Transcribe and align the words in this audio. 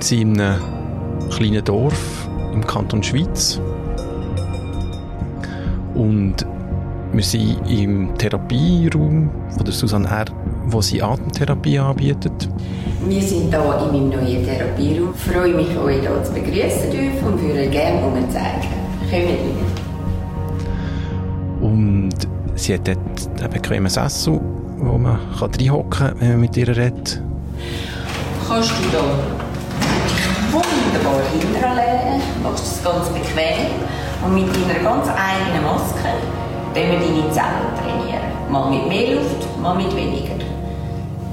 Wir 0.00 0.06
sind 0.06 0.32
in 0.32 0.40
einem 0.40 1.28
kleinen 1.28 1.62
Dorf 1.62 2.26
im 2.54 2.66
Kanton 2.66 3.02
Schweiz. 3.02 3.60
Und 5.94 6.36
wir 7.12 7.22
sind 7.22 7.58
im 7.68 8.16
Therapieraum 8.16 9.28
von 9.50 9.62
der 9.62 9.74
Susanne 9.74 10.08
R., 10.08 10.24
wo 10.68 10.80
sie 10.80 11.02
Atemtherapie 11.02 11.78
anbietet. 11.78 12.48
Wir 13.06 13.20
sind 13.20 13.50
hier 13.50 13.60
in 13.60 13.92
meinem 13.92 14.08
neuen 14.08 14.42
Therapieraum. 14.42 15.12
Ich 15.14 15.20
freue 15.20 15.54
mich, 15.54 15.76
euch 15.76 16.00
hier 16.00 16.24
zu 16.24 16.32
begrüßen 16.32 16.90
dürfen 16.90 17.32
und 17.32 17.42
würde 17.42 17.68
gerne 17.68 18.28
zeigen. 18.30 18.68
Kommen 19.10 19.36
rein. 21.60 21.70
Und 21.70 22.14
sie 22.54 22.72
hat 22.72 22.88
dort 22.88 23.42
einen 23.42 23.52
bequemen 23.52 23.90
Sessel, 23.90 24.40
wo 24.78 24.96
man 24.96 25.18
reinhocken 25.38 25.90
kann, 25.90 26.14
wenn 26.20 26.30
man 26.30 26.40
mit 26.40 26.56
ihr 26.56 26.68
redet. 26.68 27.22
Kannst 28.48 28.70
du 28.70 28.74
hier 28.90 29.49
wunderbar 30.52 31.20
hinterlegen, 31.32 32.22
machst 32.42 32.64
das 32.64 32.84
ganz 32.84 33.08
bequem 33.08 33.70
und 34.24 34.34
mit 34.34 34.48
deiner 34.54 34.80
ganz 34.82 35.08
eigenen 35.08 35.64
Maske 35.64 35.98
können 36.74 36.90
wir 36.92 36.98
deine 36.98 37.30
Zellen 37.32 37.74
trainieren. 37.76 38.22
Mal 38.50 38.70
mit 38.70 38.88
mehr 38.88 39.16
Luft, 39.16 39.60
mal 39.60 39.76
mit 39.76 39.94
weniger. 39.94 40.34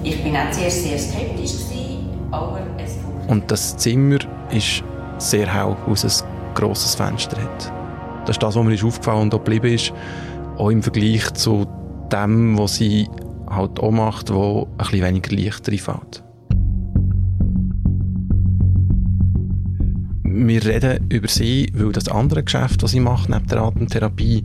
Ich 0.04 0.24
bin 0.24 0.36
auch 0.36 0.52
zuerst 0.52 0.84
sehr 0.84 0.98
skeptisch, 0.98 1.54
gewesen, 1.54 2.10
aber 2.32 2.60
es 2.78 2.94
funktioniert. 2.94 3.32
Und 3.32 3.52
das 3.52 3.76
Zimmer 3.78 4.20
ist 4.52 4.84
sehr 5.18 5.52
hell, 5.52 5.76
weil 5.86 5.94
es 5.94 6.24
ein 6.24 6.54
grosses 6.54 6.96
Fenster 6.96 7.38
hat. 7.42 7.72
Das 8.26 8.36
ist 8.36 8.44
das, 8.44 8.56
was 8.56 8.64
mir 8.64 8.74
ist 8.74 8.84
aufgefallen 8.84 9.24
und 9.24 9.34
auch 9.34 9.44
geblieben 9.44 9.74
ist, 9.74 9.94
auch 10.58 10.70
im 10.70 10.82
Vergleich 10.84 11.32
zu 11.34 11.66
dem, 12.12 12.58
was 12.58 12.76
sie 12.76 13.10
halt 13.50 13.80
auch 13.80 13.92
macht, 13.92 14.34
wo 14.34 14.68
ein 14.78 14.78
bisschen 14.78 15.06
weniger 15.06 15.36
Licht 15.36 15.68
reinfällt. 15.70 16.24
Wir 20.40 20.64
reden 20.64 21.10
über 21.10 21.28
sie, 21.28 21.68
weil 21.74 21.92
das 21.92 22.08
andere 22.08 22.44
Geschäft, 22.44 22.84
das 22.84 22.92
sie 22.92 23.00
macht, 23.00 23.28
neben 23.28 23.48
der 23.48 23.60
Atemtherapie, 23.60 24.44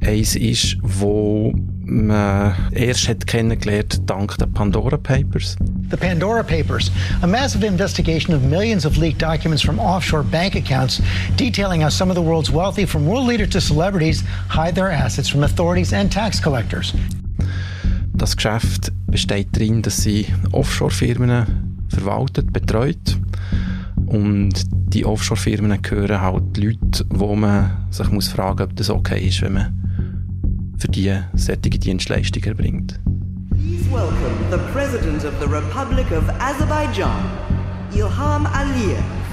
eins 0.00 0.34
ist, 0.34 0.78
wo 0.80 1.52
man 1.84 2.54
erst 2.72 3.08
hat 3.08 3.26
kennengelernt 3.26 4.00
dank 4.06 4.38
der 4.38 4.46
Pandora 4.46 4.96
Papers. 4.96 5.54
The 5.90 5.98
Pandora 5.98 6.42
Papers, 6.42 6.90
a 7.20 7.26
massive 7.26 7.66
investigation 7.66 8.34
of 8.34 8.42
millions 8.42 8.86
of 8.86 8.96
leaked 8.96 9.20
documents 9.20 9.62
from 9.62 9.78
offshore 9.78 10.22
bank 10.22 10.56
accounts, 10.56 11.02
detailing 11.36 11.82
how 11.82 11.90
some 11.90 12.10
of 12.10 12.16
the 12.16 12.22
world's 12.22 12.50
wealthy, 12.50 12.86
from 12.86 13.06
world 13.06 13.26
leaders 13.26 13.50
to 13.50 13.60
celebrities, 13.60 14.22
hide 14.48 14.74
their 14.74 14.90
assets 14.90 15.28
from 15.28 15.44
authorities 15.44 15.92
and 15.92 16.10
tax 16.10 16.40
collectors. 16.40 16.94
Das 18.14 18.34
Geschäft 18.34 18.92
besteht 19.06 19.48
darin, 19.52 19.82
dass 19.82 20.02
sie 20.02 20.26
Offshore-Firmen 20.52 21.46
verwaltet, 21.88 22.50
betreut. 22.52 23.18
Und 24.06 24.54
die 24.88 25.04
Offshore-Firmen 25.04 25.82
gehören 25.82 26.20
halt 26.20 26.56
Leute, 26.56 27.04
wo 27.10 27.34
man 27.36 27.86
sich 27.90 28.10
muss 28.10 28.28
fragen 28.28 28.62
ob 28.62 28.76
das 28.76 28.90
okay 28.90 29.28
ist, 29.28 29.42
wenn 29.42 29.54
man 29.54 30.74
für 30.78 30.88
die 30.88 31.14
solche 31.34 31.60
Dienstleistungen 31.60 32.48
erbringt. 32.48 32.98
Please 33.50 33.90
welcome 33.90 34.36
the 34.50 34.58
President 34.72 35.24
of 35.24 35.34
the 35.40 35.46
Republic 35.46 36.10
of 36.12 36.28
Azerbaijan, 36.40 37.10
Ilham 37.94 38.46
Aliyev. 38.46 39.27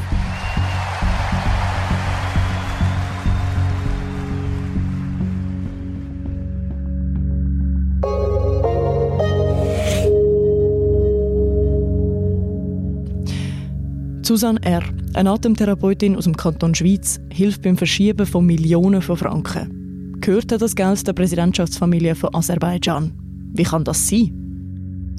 Susanne 14.25 14.59
R., 14.63 14.81
eine 15.13 15.29
Atemtherapeutin 15.29 16.15
aus 16.15 16.23
dem 16.23 16.35
Kanton 16.35 16.73
Schweiz, 16.73 17.19
hilft 17.31 17.61
beim 17.61 17.77
Verschieben 17.77 18.25
von 18.25 18.43
Millionen 18.43 19.03
von 19.03 19.17
Franken. 19.17 20.17
Gehört 20.19 20.51
das 20.51 20.75
Geld 20.75 21.05
der 21.05 21.13
Präsidentschaftsfamilie 21.13 22.15
von 22.15 22.33
Aserbaidschan? 22.33 23.11
Wie 23.53 23.61
kann 23.61 23.83
das 23.83 24.09
sein? 24.09 24.31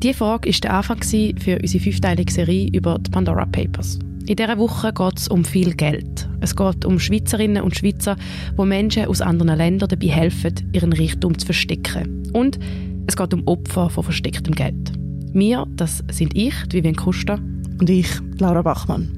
Diese 0.02 0.14
Frage 0.14 0.50
war 0.50 0.60
der 0.60 0.74
Anfang 0.74 1.02
für 1.04 1.58
unsere 1.62 1.84
fünfteilige 1.84 2.32
Serie 2.32 2.68
über 2.72 2.98
die 2.98 3.10
Pandora 3.10 3.46
Papers. 3.46 4.00
In 4.26 4.34
dieser 4.34 4.58
Woche 4.58 4.92
geht 4.92 5.18
es 5.18 5.28
um 5.28 5.44
viel 5.44 5.72
Geld. 5.74 6.28
Es 6.40 6.56
geht 6.56 6.84
um 6.84 6.98
Schweizerinnen 6.98 7.62
und 7.62 7.76
Schweizer, 7.76 8.16
wo 8.56 8.64
Menschen 8.64 9.06
aus 9.06 9.20
anderen 9.20 9.56
Ländern 9.56 9.88
dabei 9.88 10.08
helfen, 10.08 10.52
ihren 10.72 10.92
Reichtum 10.92 11.38
zu 11.38 11.46
verstecken. 11.46 12.28
Und 12.32 12.58
es 13.06 13.16
geht 13.16 13.32
um 13.32 13.46
Opfer 13.46 13.88
von 13.88 14.02
verstecktem 14.02 14.56
Geld. 14.56 14.92
Wir, 15.32 15.64
das 15.76 16.02
sind 16.10 16.36
ich, 16.36 16.54
Vivian 16.72 16.96
Kuster. 16.96 17.38
Und 17.78 17.90
ich, 17.90 18.08
Laura 18.38 18.62
Bachmann. 18.62 19.16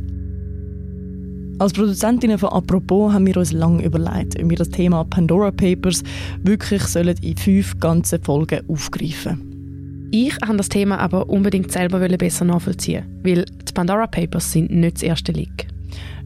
Als 1.60 1.72
Produzentinnen 1.72 2.38
von 2.38 2.50
«Apropos» 2.50 3.12
haben 3.12 3.26
wir 3.26 3.36
uns 3.36 3.52
lange 3.52 3.84
überlegt, 3.84 4.40
ob 4.40 4.48
wir 4.48 4.56
das 4.56 4.70
Thema 4.70 5.02
Pandora 5.04 5.50
Papers 5.50 6.04
wirklich 6.44 6.82
sollen 6.84 7.16
in 7.20 7.36
fünf 7.36 7.78
ganzen 7.80 8.22
Folgen 8.22 8.60
aufgreifen. 8.68 10.08
Ich 10.12 10.36
habe 10.44 10.56
das 10.56 10.68
Thema 10.68 10.98
aber 10.98 11.28
unbedingt 11.28 11.72
selber 11.72 11.98
besser 12.16 12.44
nachvollziehen, 12.44 13.04
weil 13.24 13.44
die 13.44 13.72
Pandora 13.72 14.06
Papers 14.06 14.52
sind 14.52 14.70
nicht 14.70 14.96
das 14.96 15.02
erste 15.02 15.32
Leak. 15.32 15.66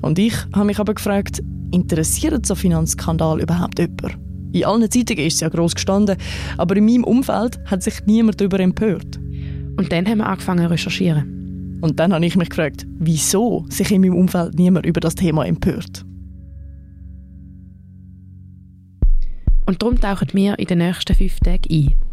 Und 0.03 0.19
ich 0.19 0.35
habe 0.55 0.67
mich 0.67 0.79
aber 0.79 0.95
gefragt, 0.95 1.43
interessiert 1.73 2.45
so 2.45 2.55
Finanzskandal 2.55 3.41
überhaupt 3.41 3.79
jemand? 3.79 4.19
In 4.53 4.65
allen 4.65 4.91
Zeitungen 4.91 5.25
ist 5.25 5.35
es 5.35 5.41
ja 5.41 5.49
gross 5.49 5.75
gestanden, 5.75 6.17
aber 6.59 6.77
in 6.77 6.85
meinem 6.85 7.05
Umfeld 7.05 7.59
hat 7.65 7.83
sich 7.83 8.05
niemand 8.05 8.39
darüber 8.39 8.61
empört. 8.61 9.19
Und 9.79 9.91
dann 9.91 10.07
haben 10.07 10.19
wir 10.19 10.27
angefangen 10.27 10.65
zu 10.65 10.71
recherchieren. 10.71 11.42
Und 11.83 11.99
dann 11.99 12.15
habe 12.15 12.25
ich 12.25 12.37
mich 12.37 12.49
gefragt, 12.49 12.87
wieso 13.01 13.67
sich 13.69 13.91
in 13.91 14.03
meinem 14.03 14.15
Umfeld 14.15 14.55
niemand 14.55 14.87
über 14.87 15.01
das 15.01 15.17
Thema 15.17 15.45
empört. 15.45 16.07
Und 19.67 19.83
darum 19.83 20.01
tauchen 20.01 20.29
wir 20.33 20.59
in 20.61 20.67
den 20.67 20.79
nächsten 20.79 21.15
fünf 21.15 21.41
Tagen 21.41 21.69
ein. 21.71 22.12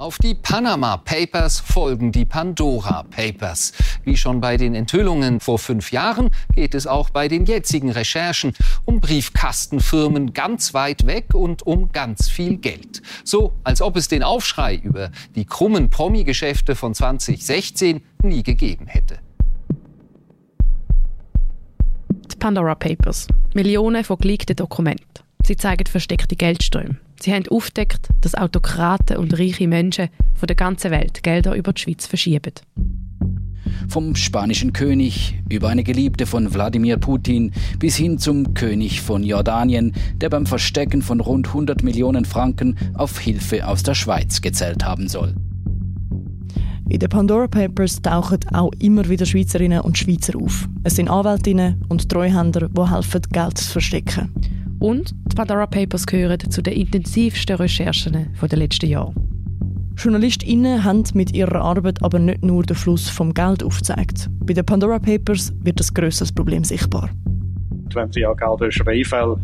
Auf 0.00 0.16
die 0.16 0.34
Panama 0.34 0.96
Papers 0.96 1.60
folgen 1.60 2.10
die 2.10 2.24
Pandora 2.24 3.02
Papers. 3.02 3.74
Wie 4.02 4.16
schon 4.16 4.40
bei 4.40 4.56
den 4.56 4.74
Enthüllungen 4.74 5.40
vor 5.40 5.58
fünf 5.58 5.92
Jahren 5.92 6.30
geht 6.54 6.74
es 6.74 6.86
auch 6.86 7.10
bei 7.10 7.28
den 7.28 7.44
jetzigen 7.44 7.90
Recherchen 7.90 8.54
um 8.86 9.02
Briefkastenfirmen 9.02 10.32
ganz 10.32 10.72
weit 10.72 11.04
weg 11.04 11.34
und 11.34 11.66
um 11.66 11.92
ganz 11.92 12.30
viel 12.30 12.56
Geld. 12.56 13.02
So, 13.24 13.52
als 13.62 13.82
ob 13.82 13.98
es 13.98 14.08
den 14.08 14.22
Aufschrei 14.22 14.76
über 14.76 15.10
die 15.34 15.44
krummen 15.44 15.90
Promi-Geschäfte 15.90 16.76
von 16.76 16.94
2016 16.94 18.00
nie 18.22 18.42
gegeben 18.42 18.86
hätte. 18.86 19.18
Die 22.32 22.36
Pandora 22.36 22.74
Papers. 22.74 23.28
Millionen 23.52 24.02
von 24.02 24.16
geleakten 24.16 24.56
Dokumenten. 24.56 25.24
Sie 25.44 25.58
zeigen 25.58 25.84
versteckte 25.84 26.36
Geldströme. 26.36 26.96
Sie 27.22 27.34
haben 27.34 27.46
aufgedeckt, 27.48 28.08
dass 28.22 28.34
Autokraten 28.34 29.18
und 29.18 29.38
reiche 29.38 29.68
Menschen 29.68 30.08
von 30.34 30.46
der 30.46 30.56
ganzen 30.56 30.90
Welt 30.90 31.22
Gelder 31.22 31.54
über 31.54 31.74
die 31.74 31.82
Schweiz 31.82 32.06
verschieben. 32.06 32.52
Vom 33.88 34.16
spanischen 34.16 34.72
König 34.72 35.38
über 35.50 35.68
eine 35.68 35.84
Geliebte 35.84 36.24
von 36.24 36.52
Wladimir 36.54 36.96
Putin 36.96 37.52
bis 37.78 37.96
hin 37.96 38.18
zum 38.18 38.54
König 38.54 39.02
von 39.02 39.22
Jordanien, 39.22 39.92
der 40.16 40.30
beim 40.30 40.46
Verstecken 40.46 41.02
von 41.02 41.20
rund 41.20 41.48
100 41.48 41.82
Millionen 41.82 42.24
Franken 42.24 42.76
auf 42.94 43.18
Hilfe 43.18 43.66
aus 43.66 43.82
der 43.82 43.94
Schweiz 43.94 44.40
gezählt 44.40 44.84
haben 44.84 45.08
soll. 45.08 45.34
In 46.88 46.98
den 46.98 47.08
Pandora 47.08 47.46
Papers 47.46 48.00
tauchen 48.00 48.40
auch 48.52 48.72
immer 48.80 49.08
wieder 49.08 49.26
Schweizerinnen 49.26 49.82
und 49.82 49.98
Schweizer 49.98 50.36
auf. 50.36 50.68
Es 50.84 50.96
sind 50.96 51.10
Anwältinnen 51.10 51.84
und 51.88 52.08
Treuhänder, 52.08 52.68
die 52.68 52.90
helfen, 52.90 53.22
Geld 53.30 53.58
zu 53.58 53.70
verstecken. 53.72 54.32
Und 54.80 55.14
die 55.30 55.36
Pandora 55.36 55.66
Papers 55.66 56.06
gehören 56.06 56.40
zu 56.50 56.62
den 56.62 56.72
intensivsten 56.72 57.56
Recherchen 57.56 58.28
der 58.40 58.58
letzten 58.58 58.86
Jahre. 58.86 59.12
JournalistInnen 59.96 60.82
haben 60.82 61.04
mit 61.12 61.34
ihrer 61.34 61.60
Arbeit 61.60 62.02
aber 62.02 62.18
nicht 62.18 62.42
nur 62.42 62.62
den 62.62 62.74
Fluss 62.74 63.10
vom 63.10 63.34
Geld 63.34 63.62
aufgezeigt. 63.62 64.30
Bei 64.46 64.54
den 64.54 64.64
Pandora 64.64 64.98
Papers 64.98 65.52
wird 65.62 65.78
das 65.78 65.92
grösseres 65.92 66.32
Problem 66.32 66.64
sichtbar. 66.64 67.10
Wenn 67.92 68.10
sie 68.10 68.20
ja 68.20 68.32
Geldwäscheriefälle 68.32 69.36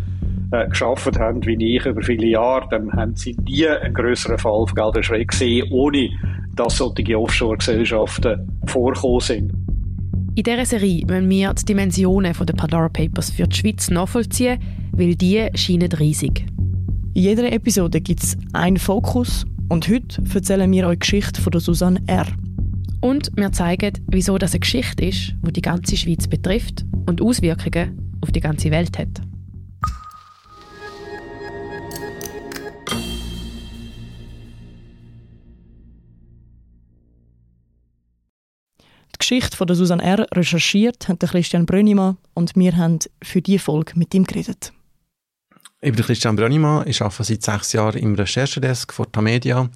äh, 0.52 0.68
geschafft 0.68 1.18
haben, 1.18 1.44
wie 1.44 1.76
ich 1.76 1.84
über 1.84 2.00
viele 2.00 2.28
Jahre, 2.28 2.66
dann 2.70 2.90
haben 2.92 3.14
sie 3.14 3.36
nie 3.46 3.68
einen 3.68 3.92
größeren 3.92 4.38
Fall 4.38 4.66
von 4.66 4.74
Geldwäscherei 4.74 5.24
gesehen, 5.24 5.68
ohne 5.70 6.08
dass 6.54 6.78
solche 6.78 7.20
Offshore-Gesellschaften 7.20 8.48
vorkommen 8.64 9.20
sind. 9.20 9.52
In 10.34 10.42
dieser 10.42 10.64
Serie 10.64 11.02
wollen 11.08 11.28
wir 11.28 11.52
die 11.52 11.64
Dimensionen 11.66 12.32
der 12.32 12.52
Pandora 12.54 12.88
Papers 12.88 13.30
für 13.30 13.46
die 13.46 13.56
Schweiz 13.56 13.90
nachvollziehen, 13.90 14.58
weil 14.96 15.14
die 15.14 15.48
scheinen 15.54 15.92
riesig. 15.92 16.46
In 17.14 17.22
jeder 17.22 17.52
Episode 17.52 18.00
gibt 18.00 18.22
es 18.22 18.36
einen 18.52 18.78
Fokus 18.78 19.44
und 19.68 19.88
heute 19.88 20.22
erzählen 20.32 20.70
wir 20.72 20.86
euch 20.86 20.94
die 20.94 21.00
Geschichte 21.00 21.40
von 21.40 21.58
Susanne 21.60 22.02
R. 22.06 22.26
Und 23.00 23.30
wir 23.36 23.52
zeigen, 23.52 23.92
wieso 24.08 24.38
das 24.38 24.52
eine 24.52 24.60
Geschichte 24.60 25.04
ist, 25.04 25.34
die 25.46 25.52
die 25.52 25.62
ganze 25.62 25.96
Schweiz 25.96 26.26
betrifft 26.26 26.84
und 27.06 27.20
Auswirkungen 27.20 28.18
auf 28.22 28.32
die 28.32 28.40
ganze 28.40 28.70
Welt 28.70 28.98
hat. 28.98 29.20
Geschichte 39.18 39.56
von 39.56 39.66
der 39.66 39.74
Susan 39.74 39.98
R. 39.98 40.24
recherchiert 40.34 41.08
haben 41.08 41.18
Christian 41.18 41.66
Brönnimann 41.66 42.16
und 42.34 42.54
wir 42.54 42.76
haben 42.76 43.00
für 43.24 43.42
diese 43.42 43.58
Folge 43.58 43.94
mit 43.96 44.14
ihm 44.14 44.22
geredet. 44.22 44.72
Ich 45.82 45.92
bin 45.92 46.04
Christian 46.04 46.36
Brönnimann, 46.36 46.88
ich 46.88 47.02
arbeite 47.02 47.24
seit 47.24 47.42
sechs 47.42 47.74
Jahren 47.74 47.98
im 47.98 48.14
Recherchedesk 48.14 48.94
von 48.94 49.12
Tamedia. 49.12 49.68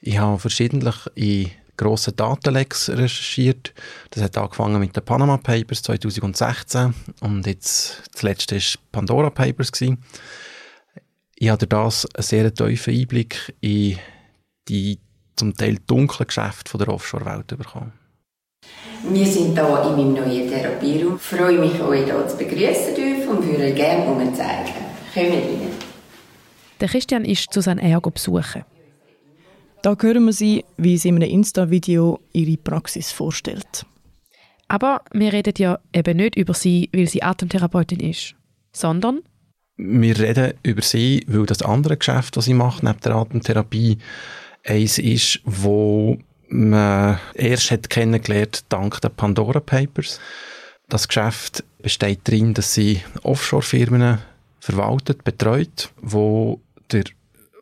Ich 0.00 0.16
habe 0.18 0.38
verschiedentlich 0.38 0.96
in 1.16 1.50
grossen 1.76 2.14
Datenlecks 2.14 2.90
recherchiert. 2.90 3.74
Das 4.10 4.22
hat 4.22 4.38
angefangen 4.38 4.78
mit 4.78 4.94
den 4.94 5.04
Panama 5.04 5.38
Papers 5.38 5.82
2016 5.82 6.94
und 7.20 7.46
jetzt 7.46 8.02
das 8.12 8.22
letzte 8.22 8.54
war 8.54 8.62
Pandora 8.92 9.30
Papers. 9.30 9.72
Gewesen. 9.72 9.98
Ich 11.34 11.48
habe 11.48 11.66
das 11.66 12.06
einen 12.14 12.22
sehr 12.22 12.54
tiefen 12.54 12.94
Einblick 12.94 13.52
in 13.60 13.98
die 14.68 15.00
zum 15.34 15.56
Teil 15.56 15.78
dunklen 15.88 16.28
Geschäfte 16.28 16.78
der 16.78 16.88
Offshore-Welt 16.88 17.48
bekommen. 17.48 17.92
Wir 19.10 19.26
sind 19.26 19.54
hier 19.54 19.84
in 19.84 19.96
meinem 19.96 20.14
neuen 20.14 20.48
Therapieraum. 20.48 21.16
Ich 21.16 21.22
freue 21.22 21.58
mich, 21.58 21.80
euch 21.80 22.04
hier 22.04 22.28
zu 22.28 22.36
begrüßen 22.36 22.94
dürfen 22.94 23.28
und 23.28 23.44
würde 23.44 23.72
gerne 23.74 24.04
umzeigen. 24.04 24.81
Der 25.14 26.88
Christian 26.88 27.24
ist 27.24 27.52
Susanne 27.52 27.82
Ergo 27.82 28.10
besuchen. 28.10 28.64
Da 29.82 29.96
hören 30.00 30.24
wir 30.26 30.32
sie, 30.32 30.64
wie 30.76 30.96
sie 30.96 31.08
in 31.08 31.16
einem 31.16 31.30
Insta-Video 31.30 32.20
ihre 32.32 32.56
Praxis 32.56 33.12
vorstellt. 33.12 33.84
Aber 34.68 35.02
wir 35.12 35.32
reden 35.32 35.54
ja 35.58 35.78
eben 35.92 36.16
nicht 36.16 36.36
über 36.36 36.54
sie, 36.54 36.88
weil 36.94 37.08
sie 37.08 37.22
Atemtherapeutin 37.22 38.00
ist, 38.00 38.34
sondern 38.72 39.20
wir 39.76 40.18
reden 40.18 40.54
über 40.62 40.82
sie, 40.82 41.24
weil 41.26 41.46
das 41.46 41.62
andere 41.62 41.96
Geschäft, 41.96 42.36
das 42.36 42.44
sie 42.44 42.54
macht, 42.54 42.82
neben 42.82 43.00
der 43.00 43.16
Atemtherapie, 43.16 43.98
eins 44.64 44.98
ist, 44.98 45.40
wo 45.44 46.18
man 46.48 47.18
erst 47.34 47.70
hat 47.70 47.90
kennengelernt 47.90 48.64
dank 48.68 49.00
der 49.00 49.08
Pandora 49.08 49.60
Papers. 49.60 50.20
Das 50.88 51.08
Geschäft 51.08 51.64
besteht 51.82 52.20
darin, 52.24 52.54
dass 52.54 52.74
sie 52.74 53.00
Offshore-Firmen 53.22 54.18
verwaltet, 54.62 55.24
betreut, 55.24 55.90
wo 56.00 56.60
der 56.92 57.02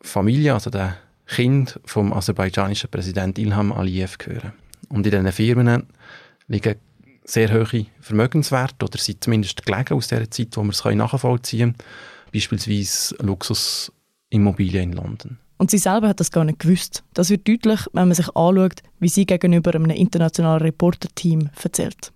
Familie, 0.03 0.53
also 0.53 0.69
der 0.69 0.97
Kind 1.25 1.79
vom 1.83 2.13
aserbaidschanischen 2.13 2.91
Präsident 2.91 3.39
Ilham 3.39 3.71
Aliyev 3.71 4.19
gehören. 4.19 4.53
Und 4.89 5.07
in 5.07 5.11
diesen 5.11 5.31
Firmen 5.31 5.87
liegen 6.47 6.75
sehr 7.23 7.51
hohe 7.51 7.87
Vermögenswerte 8.01 8.85
oder 8.85 8.99
sind 8.99 9.23
zumindest 9.23 9.65
gelegen 9.65 9.95
aus 9.95 10.09
der 10.09 10.29
Zeit, 10.29 10.55
wo 10.55 10.61
wir 10.61 10.69
es 10.69 10.85
nachvollziehen 10.85 11.75
können. 11.75 12.31
Beispielsweise 12.33 13.15
Luxusimmobilien 13.23 14.91
in 14.91 14.93
London. 14.93 15.37
Und 15.57 15.71
sie 15.71 15.79
selber 15.79 16.09
hat 16.09 16.19
das 16.19 16.31
gar 16.31 16.43
nicht 16.43 16.59
gewusst. 16.59 17.03
Das 17.15 17.31
wird 17.31 17.47
deutlich, 17.47 17.79
wenn 17.93 18.09
man 18.09 18.15
sich 18.15 18.27
anschaut, 18.35 18.83
wie 18.99 19.09
sie 19.09 19.25
gegenüber 19.25 19.73
einem 19.73 19.89
internationalen 19.89 20.61
Reporter-Team 20.61 21.49
erzählt. 21.63 22.11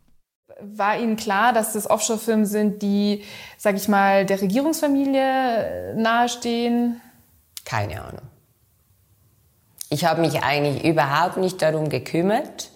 War 0.61 0.97
Ihnen 0.97 1.17
klar, 1.17 1.51
dass 1.51 1.73
das 1.73 1.89
Offshore-Firmen 1.89 2.45
sind, 2.45 2.81
die, 2.81 3.23
sag 3.57 3.75
ich 3.75 3.87
mal, 3.87 4.25
der 4.25 4.41
Regierungsfamilie 4.41 5.93
nahestehen? 5.97 7.01
Keine 7.65 8.01
Ahnung. 8.01 8.21
Ich 9.89 10.05
habe 10.05 10.21
mich 10.21 10.43
eigentlich 10.43 10.83
überhaupt 10.85 11.37
nicht 11.37 11.61
darum 11.61 11.89
gekümmert 11.89 12.69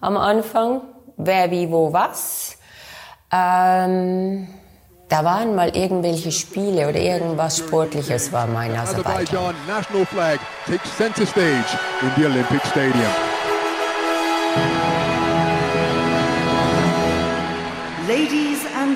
am 0.00 0.16
Anfang, 0.16 0.82
wer 1.16 1.50
wie 1.50 1.70
wo 1.70 1.92
was. 1.92 2.56
Ähm, 3.32 4.48
da 5.08 5.24
waren 5.24 5.54
mal 5.54 5.76
irgendwelche 5.76 6.32
Spiele 6.32 6.88
oder 6.88 6.98
irgendwas 6.98 7.58
Sportliches 7.58 8.32
war 8.32 8.46
mein 8.46 8.76
Aserbaidschan. 8.76 9.54
national 9.66 10.06
flag 10.06 10.38
takes 10.66 10.96
center 10.96 11.26
stage 11.26 11.78
in 12.02 12.10
the 12.16 12.26
Olympic 12.26 12.60
Stadium. 12.66 13.35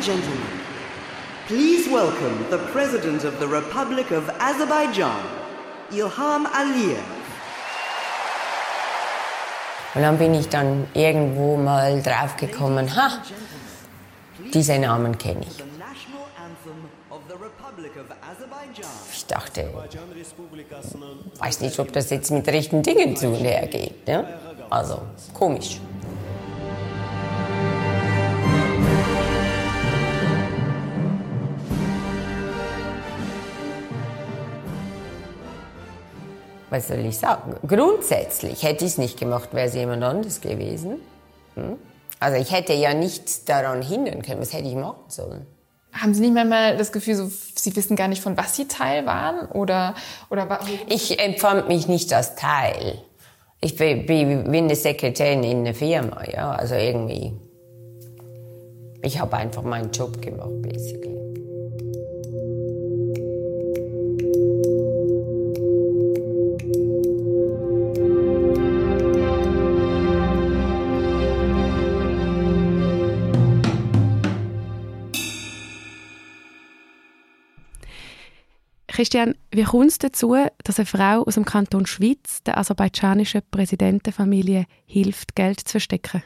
And 0.00 0.06
gentlemen, 0.06 0.48
please 1.46 1.88
welcome 1.88 2.46
the 2.50 2.58
President 2.72 3.24
of 3.24 3.38
the 3.38 3.46
Republic 3.46 4.10
of 4.10 4.28
Azerbaijan, 4.40 5.22
Ilham 5.92 6.46
Aliyev. 6.46 7.04
Und 9.94 10.02
dann 10.02 10.18
bin 10.18 10.34
ich 10.34 10.48
dann 10.48 10.86
irgendwo 10.94 11.56
mal 11.56 12.00
draufgekommen, 12.00 12.94
ha, 12.96 13.22
diese 14.54 14.78
Namen 14.78 15.18
kenne 15.18 15.40
ich. 15.42 15.64
Ich 19.12 19.26
dachte, 19.26 19.68
weiß 21.38 21.60
nicht, 21.60 21.78
ob 21.78 21.92
das 21.92 22.10
jetzt 22.10 22.30
mit 22.30 22.48
rechten 22.48 22.82
Dingen 22.82 23.16
zu 23.16 23.32
geht. 23.32 24.06
Ne? 24.06 24.26
Also, 24.70 25.02
komisch. 25.34 25.80
Was 36.70 36.88
soll 36.88 37.04
ich 37.04 37.18
sagen? 37.18 37.56
Grundsätzlich 37.66 38.62
hätte 38.62 38.84
ich 38.84 38.92
es 38.92 38.98
nicht 38.98 39.18
gemacht, 39.18 39.50
wäre 39.52 39.66
es 39.66 39.74
jemand 39.74 40.02
anderes 40.02 40.40
gewesen. 40.40 41.00
Hm? 41.54 41.76
Also 42.20 42.40
ich 42.40 42.52
hätte 42.52 42.72
ja 42.74 42.94
nicht 42.94 43.48
daran 43.48 43.82
hindern 43.82 44.22
können. 44.22 44.40
Was 44.40 44.52
hätte 44.52 44.68
ich 44.68 44.74
machen 44.74 45.04
sollen? 45.08 45.46
Haben 45.92 46.14
Sie 46.14 46.20
nicht 46.20 46.34
manchmal 46.34 46.76
das 46.76 46.92
Gefühl, 46.92 47.16
so, 47.16 47.28
Sie 47.28 47.74
wissen 47.74 47.96
gar 47.96 48.06
nicht, 48.06 48.22
von 48.22 48.36
was 48.36 48.54
Sie 48.54 48.68
Teil 48.68 49.06
waren? 49.06 49.50
Oder, 49.50 49.94
oder 50.30 50.60
ich 50.86 51.18
empfand 51.18 51.66
mich 51.66 51.88
nicht 51.88 52.12
als 52.12 52.36
Teil. 52.36 53.02
Ich 53.60 53.76
bin, 53.76 54.06
bin 54.06 54.54
eine 54.64 54.76
Sekretärin 54.76 55.42
in 55.42 55.58
einer 55.58 55.74
Firma, 55.74 56.22
ja, 56.30 56.52
also 56.52 56.74
irgendwie. 56.76 57.32
Ich 59.02 59.18
habe 59.18 59.36
einfach 59.36 59.62
meinen 59.62 59.90
Job 59.90 60.22
gemacht, 60.22 60.62
basically. 60.62 61.19
Christian, 79.00 79.34
wie 79.50 79.62
kommt 79.62 79.92
es 79.92 79.96
dazu, 79.96 80.36
dass 80.62 80.78
eine 80.78 80.84
Frau 80.84 81.22
aus 81.22 81.32
dem 81.32 81.46
Kanton 81.46 81.86
Schweiz 81.86 82.42
der 82.42 82.58
aserbaidschanischen 82.58 83.40
Präsidentenfamilie 83.50 84.66
hilft, 84.84 85.34
Geld 85.34 85.60
zu 85.60 85.70
verstecken? 85.70 86.22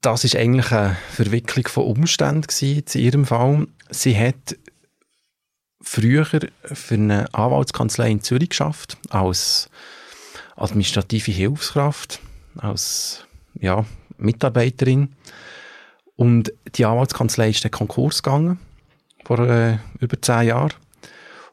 Das 0.00 0.24
ist 0.24 0.34
eigentlich 0.34 0.72
eine 0.72 0.96
Verwicklung 1.10 1.68
von 1.68 1.84
Umständen 1.84 2.46
in 2.62 2.82
ihrem 2.94 3.26
Fall. 3.26 3.66
Sie 3.90 4.18
hat 4.18 4.56
früher 5.82 6.24
für 6.24 6.94
eine 6.94 7.26
Anwaltskanzlei 7.34 8.10
in 8.10 8.22
Zürich 8.22 8.48
geschafft 8.48 8.96
als 9.10 9.68
administrative 10.56 11.30
Hilfskraft, 11.30 12.20
als 12.56 13.26
ja, 13.52 13.84
Mitarbeiterin. 14.16 15.14
Und 16.16 16.54
die 16.74 16.86
Anwaltskanzlei 16.86 17.50
ist 17.50 17.66
in 17.66 17.70
Konkurs 17.70 18.22
gegangen 18.22 18.58
vor 19.26 19.40
äh, 19.40 19.76
über 20.00 20.22
zehn 20.22 20.46
Jahren. 20.46 20.72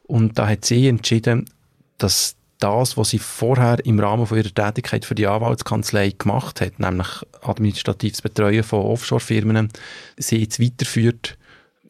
Und 0.06 0.38
da 0.38 0.48
hat 0.48 0.64
sie 0.64 0.88
entschieden, 0.88 1.50
dass 1.98 2.36
das, 2.58 2.96
was 2.96 3.10
sie 3.10 3.18
vorher 3.18 3.84
im 3.84 4.00
Rahmen 4.00 4.26
von 4.26 4.38
ihrer 4.38 4.54
Tätigkeit 4.54 5.04
für 5.04 5.14
die 5.14 5.26
Anwaltskanzlei 5.26 6.14
gemacht 6.16 6.60
hat, 6.60 6.78
nämlich 6.78 7.08
administratives 7.42 8.22
Betreuen 8.22 8.62
von 8.62 8.80
Offshore-Firmen, 8.80 9.68
sie 10.16 10.38
jetzt 10.38 10.60
weiterführt, 10.60 11.36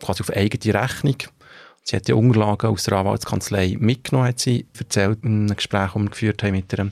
quasi 0.00 0.23
auf 0.23 0.30
eigene 0.30 0.75
Rechnung. 0.75 1.16
Sie 1.82 1.94
hat 1.94 2.08
die 2.08 2.12
Unterlagen 2.14 2.70
aus 2.70 2.85
der 2.85 2.99
Anwaltskanzlei 2.99 3.76
mitgenommen, 3.78 4.28
hat 4.28 4.40
sie 4.40 4.66
erzählt, 4.76 5.23
in 5.23 5.46
einem 5.46 5.56
Gespräch, 5.56 5.92
das 5.92 6.02
wir 6.02 6.11
geführt 6.11 6.42
haben 6.42 6.52
mit 6.52 6.73
ihr. 6.73 6.90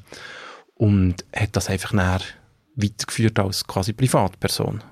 Und 0.74 1.24
hat 1.34 1.50
das 1.52 1.68
einfach 1.68 1.92
näher 1.92 2.20
weitergeführt 2.76 3.38
als 3.38 3.66
quasi 3.66 3.92
Privatperson. 3.92 4.82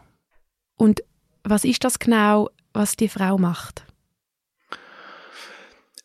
Und 0.76 1.02
was 1.44 1.64
ist 1.64 1.84
das 1.84 1.98
genau, 1.98 2.50
was 2.72 2.96
die 2.96 3.08
Frau 3.08 3.38
macht? 3.38 3.84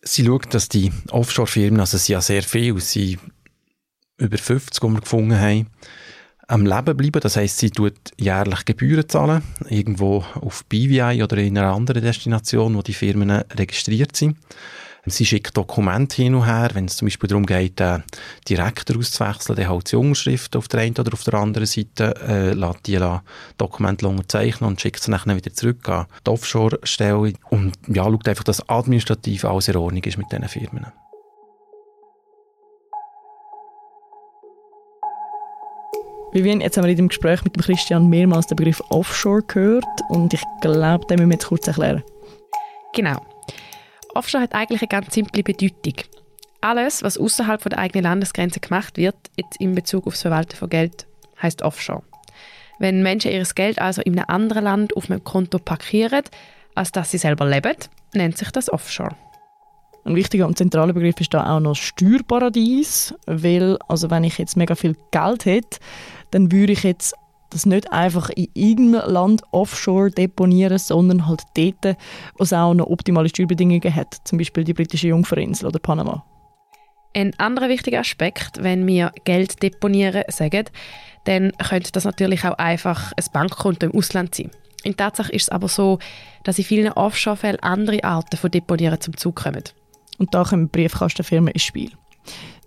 Sie 0.02 0.26
schaut, 0.26 0.54
dass 0.54 0.70
die 0.70 0.92
Offshore-Firmen, 1.10 1.80
also 1.80 1.98
es 1.98 2.06
sind 2.06 2.14
ja 2.14 2.22
sehr 2.22 2.44
viele, 2.44 2.80
sie 2.80 3.18
über 4.18 4.38
50, 4.38 4.82
die 4.82 4.88
wir 4.88 5.02
gefunden 5.02 5.40
haben, 5.40 5.68
am 6.48 6.66
Leben 6.66 6.98
bleiben. 6.98 7.20
Das 7.22 7.36
heisst, 7.36 7.60
sie 7.60 7.70
tut 7.70 7.96
jährlich 8.18 8.66
Gebühren 8.66 9.08
zahlen, 9.08 9.44
irgendwo 9.70 10.24
auf 10.36 10.66
BVI 10.66 11.22
oder 11.24 11.38
in 11.38 11.58
einer 11.58 11.74
anderen 11.74 12.02
Destination, 12.02 12.76
wo 12.76 12.82
die 12.82 12.94
Firmen 12.94 13.30
registriert 13.30 14.16
sind. 14.16 14.38
Sie 15.10 15.26
schickt 15.26 15.56
Dokumente 15.56 16.22
hin 16.22 16.36
und 16.36 16.46
her, 16.46 16.70
wenn 16.74 16.86
es 16.86 16.98
zum 16.98 17.06
Beispiel 17.06 17.30
darum 17.30 17.46
geht, 17.46 17.80
äh, 17.80 18.00
Direktor 18.48 18.98
auszuwechseln, 18.98 19.56
dann 19.56 19.70
halt 19.70 19.92
die 19.92 19.96
Unterschrift 19.96 20.56
auf 20.56 20.68
der 20.68 20.82
einen 20.82 20.98
oder 20.98 21.14
auf 21.14 21.24
der 21.24 21.36
anderen 21.36 21.66
Seite, 21.66 22.14
äh, 22.28 22.54
lässt 22.54 22.88
die 22.88 23.00
Dokumente 23.58 24.08
unterzeichnen 24.08 24.70
und 24.70 24.82
schickt 24.82 25.02
sie 25.02 25.12
dann 25.12 25.36
wieder 25.36 25.54
zurück 25.54 25.88
an 25.88 26.08
die 26.26 26.30
Offshore-Stelle 26.30 27.34
und 27.50 27.74
ja, 27.88 28.04
schaut 28.04 28.28
einfach, 28.28 28.44
dass 28.44 28.68
administrativ 28.68 29.46
alles 29.46 29.70
in 29.70 29.78
Ordnung 29.78 30.04
ist 30.04 30.18
mit 30.18 30.32
diesen 30.32 30.48
Firmen. 30.50 30.88
Vivian, 36.34 36.60
jetzt 36.60 36.76
haben 36.76 36.84
wir 36.84 36.92
in 36.92 36.98
dem 36.98 37.08
Gespräch 37.08 37.44
mit 37.46 37.56
dem 37.56 37.64
Christian 37.64 38.10
mehrmals 38.10 38.48
den 38.48 38.58
Begriff 38.58 38.82
Offshore 38.90 39.42
gehört 39.44 39.86
und 40.10 40.34
ich 40.34 40.44
glaube, 40.62 41.06
den 41.08 41.20
müssen 41.20 41.30
wir 41.30 41.36
jetzt 41.36 41.48
kurz 41.48 41.68
erklären. 41.68 42.04
Genau. 42.94 43.37
Offshore 44.14 44.44
hat 44.44 44.54
eigentlich 44.54 44.82
eine 44.82 44.88
ganz 44.88 45.14
simple 45.14 45.44
Bedeutung. 45.44 45.96
Alles, 46.62 47.04
was 47.04 47.18
außerhalb 47.18 47.62
der 47.70 47.78
eigenen 47.78 48.04
Landesgrenze 48.04 48.60
gemacht 48.60 48.98
wird, 48.98 49.16
jetzt 49.36 49.60
in 49.60 49.76
Bezug 49.76 50.08
auf 50.08 50.14
das 50.14 50.24
Verwalten 50.24 50.56
von 50.56 50.70
Geld, 50.70 51.08
heißt 51.42 51.62
Offshore. 51.62 52.04
Wenn 52.80 53.04
Menschen 53.04 53.32
ihr 53.32 53.44
Geld 53.56 53.80
also 53.80 54.02
in 54.02 54.18
einem 54.18 54.26
anderen 54.28 54.64
Land 54.64 54.96
auf 54.96 55.10
einem 55.10 55.24
Konto 55.24 55.60
parkieren, 55.60 56.24
als 56.76 56.92
dass 56.92 57.12
sie 57.12 57.18
selber 57.18 57.46
leben, 57.46 57.76
nennt 58.14 58.38
sich 58.38 58.52
das 58.52 58.72
Offshore. 58.72 59.16
Ein 60.06 60.16
wichtiger 60.16 60.48
und 60.48 60.58
zentraler 60.58 60.94
Begriff 60.94 61.20
ist 61.20 61.34
da 61.34 61.56
auch 61.56 61.60
noch 61.60 61.76
Steuerparadies, 61.76 63.14
weil 63.26 63.78
also 63.88 64.10
wenn 64.10 64.24
ich 64.24 64.38
jetzt 64.38 64.56
mega 64.56 64.74
viel 64.76 64.96
Geld 65.12 65.46
hätte, 65.46 65.80
dann 66.32 66.52
würde 66.52 66.74
ich 66.74 66.84
jetzt 66.84 67.14
das 67.50 67.66
nicht 67.66 67.92
einfach 67.92 68.30
in 68.30 68.48
irgendeinem 68.54 69.12
Land 69.12 69.42
offshore 69.52 70.12
deponieren, 70.12 70.78
sondern 70.78 71.28
halt 71.28 71.44
dort, 71.56 71.98
wo 72.38 72.44
es 72.44 72.54
auch 72.54 72.74
noch 72.74 72.88
optimale 72.88 73.30
Steuerbedingungen 73.30 73.96
hat, 73.96 74.16
zum 74.26 74.38
Beispiel 74.38 74.64
die 74.64 74.74
britische 74.74 75.08
Jungferinsel 75.08 75.68
oder 75.68 75.80
Panama. 75.80 76.26
Ein 77.14 77.34
anderer 77.40 77.70
wichtiger 77.70 78.00
Aspekt, 78.00 78.62
wenn 78.62 78.86
wir 78.86 79.12
Geld 79.24 79.64
deponieren 79.64 80.24
sagen, 80.28 80.66
dann 81.24 81.52
könnte 81.58 81.92
das 81.92 82.06
natürlich 82.06 82.46
auch 82.46 82.58
einfach 82.58 83.12
ein 83.14 83.26
Bankkonto 83.34 83.88
im 83.88 83.96
Ausland 83.96 84.36
sein. 84.36 84.52
In 84.84 84.96
Tatsache 84.96 85.32
ist 85.32 85.44
es 85.44 85.50
aber 85.50 85.68
so, 85.68 86.00
dass 86.44 86.60
in 86.60 86.64
vielen 86.64 86.94
Offshore-Fällen 86.94 87.60
andere 87.62 88.04
Arten 88.04 88.38
von 88.38 88.52
Deponieren 88.52 89.02
zum 89.02 89.18
Zug 89.18 89.36
kommen. 89.36 89.64
Und 90.18 90.34
da 90.34 90.44
kommen 90.44 90.70
Briefkastenfirmen 90.70 91.54
ins 91.54 91.64
Spiel. 91.64 91.92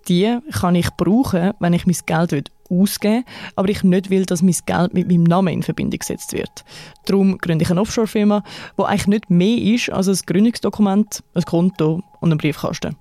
Die 0.07 0.37
kann 0.51 0.75
ich 0.75 0.89
brauchen, 0.91 1.53
wenn 1.59 1.73
ich 1.73 1.85
mein 1.85 1.95
Geld 2.05 2.51
ausgeben 2.71 3.25
aber 3.55 3.69
ich 3.69 3.83
nicht 3.83 4.09
will, 4.09 4.25
dass 4.25 4.41
mein 4.41 4.55
Geld 4.65 4.93
mit 4.93 5.07
meinem 5.07 5.23
Namen 5.23 5.53
in 5.53 5.63
Verbindung 5.63 5.99
gesetzt 5.99 6.33
wird. 6.33 6.63
Darum 7.05 7.37
gründe 7.37 7.63
ich 7.63 7.71
eine 7.71 7.81
Offshore-Firma, 7.81 8.43
die 8.77 8.83
eigentlich 8.83 9.07
nicht 9.07 9.29
mehr 9.29 9.57
ist 9.57 9.89
als 9.89 10.07
ein 10.07 10.17
Gründungsdokument, 10.25 11.23
ein 11.33 11.43
Konto 11.43 12.01
und 12.19 12.31
ein 12.31 12.37
Briefkasten. 12.37 12.95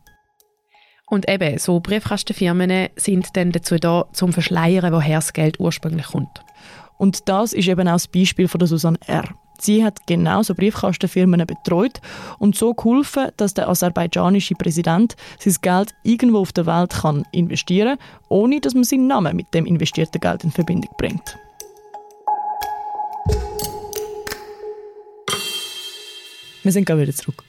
Und 1.06 1.28
eben, 1.28 1.58
so 1.58 1.80
Briefkastenfirmen 1.80 2.88
sind 2.96 3.36
dann 3.36 3.50
dazu 3.50 3.76
da, 3.76 4.06
zum 4.12 4.32
Verschleiern, 4.32 4.92
woher 4.92 5.18
das 5.18 5.32
Geld 5.32 5.58
ursprünglich 5.58 6.06
kommt. 6.06 6.44
Und 6.98 7.28
das 7.28 7.52
ist 7.52 7.66
eben 7.66 7.88
auch 7.88 7.94
das 7.94 8.06
Beispiel 8.06 8.46
von 8.46 8.58
der 8.60 8.68
Susanne 8.68 8.98
R. 9.06 9.24
Sie 9.60 9.84
hat 9.84 10.06
genauso 10.06 10.54
Briefkastenfirmen 10.54 11.44
betreut 11.46 12.00
und 12.38 12.56
so 12.56 12.72
geholfen, 12.72 13.28
dass 13.36 13.54
der 13.54 13.68
aserbaidschanische 13.68 14.54
Präsident 14.54 15.16
sein 15.38 15.54
Geld 15.60 15.94
irgendwo 16.02 16.38
auf 16.38 16.52
der 16.52 16.66
Welt 16.66 16.90
kann 16.90 17.24
investieren 17.32 17.98
kann, 17.98 18.08
ohne 18.28 18.60
dass 18.60 18.74
man 18.74 18.84
seinen 18.84 19.06
Namen 19.06 19.36
mit 19.36 19.52
dem 19.52 19.66
investierten 19.66 20.20
Geld 20.20 20.44
in 20.44 20.50
Verbindung 20.50 20.90
bringt. 20.96 21.36
Wir 26.62 26.72
sind 26.72 26.84
gerade 26.84 27.02
wieder 27.02 27.14
zurück. 27.14 27.42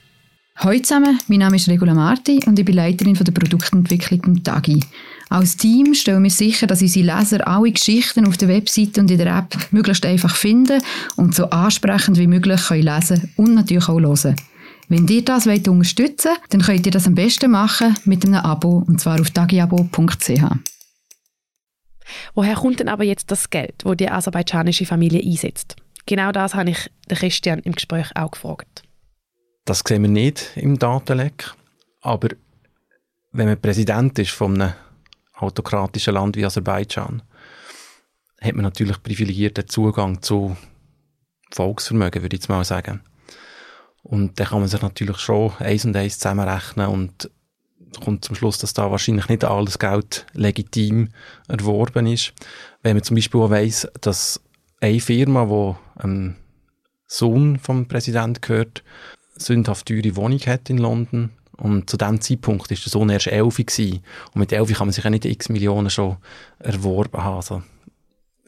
Hallo 0.57 0.77
zusammen, 0.79 1.19
mein 1.27 1.39
Name 1.39 1.55
ist 1.55 1.67
Regula 1.67 1.93
Marti 1.93 2.39
und 2.45 2.59
ich 2.59 2.65
bin 2.65 2.75
Leiterin 2.75 3.15
der 3.15 3.31
Produktentwicklung 3.31 4.23
im 4.25 4.43
TAGI. 4.43 4.79
Als 5.31 5.55
Team 5.55 5.93
stellen 5.93 6.23
wir 6.23 6.29
sicher, 6.29 6.67
dass 6.67 6.81
unsere 6.81 7.05
Leser 7.05 7.47
alle 7.47 7.71
Geschichten 7.71 8.27
auf 8.27 8.35
der 8.35 8.49
Webseite 8.49 8.99
und 8.99 9.09
in 9.09 9.17
der 9.17 9.37
App 9.37 9.55
möglichst 9.71 10.05
einfach 10.05 10.35
finden 10.35 10.83
und 11.15 11.33
so 11.33 11.49
ansprechend 11.51 12.17
wie 12.17 12.27
möglich 12.27 12.61
können 12.67 12.83
lesen 12.83 13.31
und 13.37 13.53
natürlich 13.53 13.87
auch 13.87 13.97
hören. 13.97 14.35
Wenn 14.89 15.07
ihr 15.07 15.23
das 15.23 15.45
wollt 15.45 15.69
unterstützen 15.69 16.31
wollt, 16.31 16.53
dann 16.53 16.61
könnt 16.61 16.85
ihr 16.85 16.91
das 16.91 17.07
am 17.07 17.15
besten 17.15 17.49
machen 17.49 17.95
mit 18.03 18.25
einem 18.25 18.41
Abo, 18.41 18.83
und 18.85 18.99
zwar 18.99 19.21
auf 19.21 19.31
tagiabo.ch. 19.31 20.43
Woher 22.33 22.55
kommt 22.55 22.81
denn 22.81 22.89
aber 22.89 23.05
jetzt 23.05 23.31
das 23.31 23.49
Geld, 23.49 23.85
das 23.85 23.95
die 23.95 24.09
aserbaidschanische 24.09 24.85
Familie 24.85 25.23
einsetzt? 25.23 25.77
Genau 26.07 26.33
das 26.33 26.55
habe 26.55 26.71
ich 26.71 26.91
den 27.09 27.17
Christian 27.17 27.59
im 27.59 27.71
Gespräch 27.71 28.07
auch 28.15 28.31
gefragt. 28.31 28.83
Das 29.63 29.81
sehen 29.87 30.01
wir 30.01 30.09
nicht 30.09 30.51
im 30.55 30.77
Datenleck. 30.77 31.53
Aber 32.01 32.27
wenn 33.31 33.47
man 33.47 33.61
Präsident 33.61 34.19
ist 34.19 34.31
von 34.31 34.61
einem 34.61 34.73
autokratischen 35.41 36.13
Land 36.13 36.35
wie 36.35 36.45
Aserbaidschan, 36.45 37.21
hat 38.41 38.55
man 38.55 38.63
natürlich 38.63 39.01
privilegierten 39.01 39.67
Zugang 39.67 40.21
zu 40.21 40.55
Volksvermögen, 41.51 42.21
würde 42.21 42.35
ich 42.35 42.41
jetzt 42.41 42.49
mal 42.49 42.63
sagen. 42.63 43.01
Und 44.03 44.39
da 44.39 44.45
kann 44.45 44.59
man 44.59 44.69
sich 44.69 44.81
natürlich 44.81 45.17
schon 45.17 45.51
eins 45.59 45.85
und 45.85 45.95
eins 45.95 46.17
zusammenrechnen 46.17 46.87
und 46.87 47.29
kommt 48.03 48.25
zum 48.25 48.35
Schluss, 48.35 48.57
dass 48.57 48.73
da 48.73 48.89
wahrscheinlich 48.89 49.27
nicht 49.27 49.43
alles 49.43 49.77
Geld 49.77 50.25
legitim 50.33 51.09
erworben 51.47 52.07
ist. 52.07 52.33
Wenn 52.81 52.95
man 52.95 53.03
zum 53.03 53.15
Beispiel 53.15 53.41
auch 53.41 53.49
weiss, 53.49 53.87
dass 53.99 54.41
eine 54.79 54.99
Firma, 54.99 55.45
die 55.45 56.01
einem 56.01 56.35
Sohn 57.05 57.59
vom 57.59 57.87
Präsident 57.87 58.41
gehört, 58.41 58.83
sündhaft 59.35 59.87
teure 59.87 60.15
Wohnung 60.15 60.39
hat 60.39 60.69
in 60.69 60.77
London. 60.77 61.31
Und 61.61 61.89
zu 61.89 61.95
dem 61.95 62.19
Zeitpunkt 62.19 62.69
war 62.69 62.75
der 62.75 62.77
Sohn 62.77 63.09
erst 63.09 63.27
elf. 63.27 63.57
Gewesen. 63.57 64.01
Und 64.33 64.39
mit 64.39 64.51
elf 64.51 64.73
kann 64.73 64.87
man 64.87 64.93
sich 64.93 65.03
ja 65.03 65.09
nicht 65.09 65.25
x 65.25 65.49
Millionen 65.49 65.89
schon 65.89 66.17
erworben 66.59 67.23
haben. 67.23 67.35
Also 67.35 67.63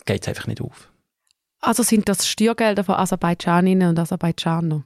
geht 0.05 0.23
es 0.23 0.27
einfach 0.27 0.47
nicht 0.47 0.61
auf. 0.61 0.89
Also 1.61 1.83
sind 1.83 2.09
das 2.09 2.27
Steuergelder 2.27 2.83
von 2.83 2.95
Aserbaidschaninnen 2.95 3.89
und 3.89 3.99
Aserbaidschanern? 3.99 4.83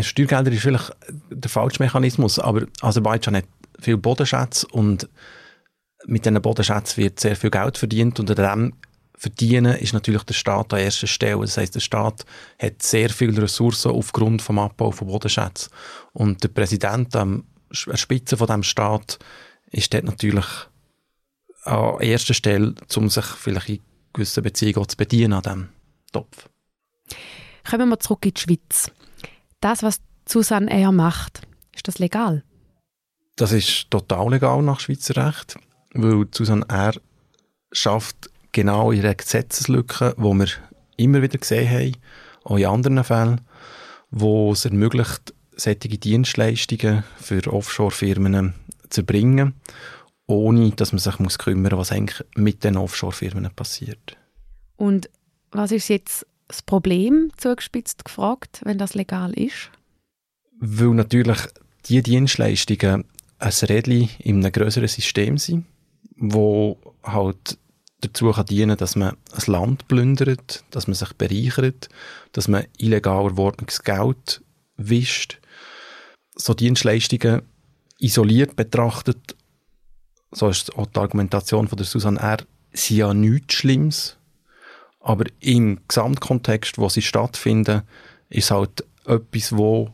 Steuergelder 0.00 0.50
ist 0.50 0.62
vielleicht 0.62 0.96
der 1.30 1.50
falsche 1.50 1.82
Mechanismus, 1.82 2.38
aber 2.38 2.66
Aserbaidschan 2.80 3.36
hat 3.36 3.44
viel 3.78 3.96
Bodenschätze 3.96 4.66
und 4.68 5.08
mit 6.06 6.24
diesen 6.24 6.40
Bodenschätzen 6.42 7.02
wird 7.02 7.20
sehr 7.20 7.36
viel 7.36 7.50
Geld 7.50 7.78
verdient 7.78 8.18
und 8.18 8.30
an 8.30 8.36
dem 8.36 8.72
verdienen, 9.18 9.76
ist 9.76 9.92
natürlich 9.92 10.22
der 10.22 10.34
Staat 10.34 10.72
an 10.72 10.80
erster 10.80 11.06
Stelle. 11.06 11.40
Das 11.40 11.56
heißt, 11.56 11.74
der 11.74 11.80
Staat 11.80 12.24
hat 12.58 12.82
sehr 12.82 13.10
viele 13.10 13.42
Ressourcen 13.42 13.90
aufgrund 13.90 14.40
vom 14.40 14.58
Abbau 14.58 14.92
von 14.92 15.08
Bodenschätzen. 15.08 15.70
Und 16.12 16.42
der 16.42 16.48
Präsident 16.48 17.14
an 17.16 17.44
der 17.70 17.96
Spitze 17.96 18.36
von 18.36 18.46
dem 18.46 18.62
Staat 18.62 19.18
ist 19.70 19.92
dort 19.92 20.04
natürlich 20.04 20.46
an 21.64 22.00
erster 22.00 22.34
Stelle, 22.34 22.74
um 22.96 23.10
sich 23.10 23.24
vielleicht 23.24 23.68
in 23.68 23.80
gewissen 24.12 24.42
Beziehungen 24.42 24.88
zu 24.88 24.96
bedienen 24.96 25.32
an 25.34 25.42
diesem 25.42 25.68
Topf. 26.12 26.48
Kommen 27.68 27.88
wir 27.88 28.00
zurück 28.00 28.24
in 28.24 28.32
die 28.34 28.40
Schweiz. 28.40 28.90
Das, 29.60 29.82
was 29.82 30.00
Susanne 30.26 30.70
eher 30.70 30.92
macht, 30.92 31.42
ist 31.74 31.88
das 31.88 31.98
legal? 31.98 32.44
Das 33.36 33.52
ist 33.52 33.90
total 33.90 34.30
legal 34.30 34.62
nach 34.62 34.80
Schweizer 34.80 35.26
Recht, 35.26 35.56
weil 35.92 36.26
Susanne 36.32 36.64
R. 36.68 36.94
schafft 37.72 38.30
genau 38.52 38.90
in 38.90 39.00
einer 39.00 39.14
Gesetzeslücke, 39.14 40.14
die 40.16 40.22
wir 40.22 40.48
immer 40.96 41.22
wieder 41.22 41.38
gesehen 41.38 41.70
haben, 41.70 41.92
auch 42.44 42.56
in 42.56 42.66
anderen 42.66 43.04
Fällen, 43.04 43.40
wo 44.10 44.52
es 44.52 44.64
ermöglicht, 44.64 45.34
solche 45.56 45.76
Dienstleistungen 45.88 47.04
für 47.20 47.46
Offshore-Firmen 47.52 48.54
zu 48.90 49.00
erbringen, 49.02 49.54
ohne 50.26 50.70
dass 50.70 50.92
man 50.92 50.98
sich 50.98 51.18
muss 51.18 51.38
kümmern 51.38 51.72
muss, 51.72 51.78
was 51.78 51.92
eigentlich 51.92 52.26
mit 52.36 52.64
den 52.64 52.76
Offshore-Firmen 52.76 53.50
passiert. 53.54 54.16
Und 54.76 55.10
was 55.50 55.72
ist 55.72 55.88
jetzt 55.88 56.26
das 56.46 56.62
Problem, 56.62 57.30
zugespitzt 57.36 58.04
gefragt, 58.04 58.60
wenn 58.64 58.78
das 58.78 58.94
legal 58.94 59.32
ist? 59.32 59.70
Weil 60.60 60.88
natürlich 60.88 61.38
diese 61.86 62.02
Dienstleistungen 62.02 63.04
ein 63.38 63.52
Rädchen 63.62 64.08
in 64.18 64.44
einem 64.44 64.52
größeren 64.52 64.88
System 64.88 65.38
sind, 65.38 65.66
wo 66.16 66.78
halt 67.02 67.58
dazu 68.00 68.30
kann 68.32 68.46
dienen, 68.46 68.76
dass 68.76 68.96
man 68.96 69.16
ein 69.32 69.52
Land 69.52 69.88
plündert, 69.88 70.64
dass 70.70 70.86
man 70.86 70.94
sich 70.94 71.12
bereichert, 71.14 71.88
dass 72.32 72.48
man 72.48 72.66
illegal 72.78 73.24
erworbenes 73.26 73.82
Geld 73.82 74.42
wischt. 74.76 75.40
So 76.34 76.54
Dienstleistungen 76.54 77.42
isoliert 77.98 78.56
betrachtet, 78.56 79.36
so 80.30 80.48
ist 80.48 80.76
auch 80.76 80.86
die 80.86 81.00
Argumentation 81.00 81.68
von 81.68 81.76
der 81.76 81.86
Susanne 81.86 82.20
R., 82.20 82.38
sind 82.72 82.98
ja 82.98 83.14
nichts 83.14 83.54
Schlimmes, 83.54 84.16
aber 85.00 85.24
im 85.40 85.80
Gesamtkontext, 85.88 86.78
wo 86.78 86.88
sie 86.88 87.02
stattfinden, 87.02 87.82
ist 88.28 88.50
halt 88.50 88.84
etwas, 89.06 89.56
wo 89.56 89.90